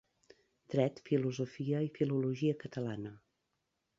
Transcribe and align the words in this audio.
Dret, 0.73 1.01
Filosofia 1.09 1.83
i 1.87 1.91
Filologia 1.99 2.57
Catalana. 2.65 3.15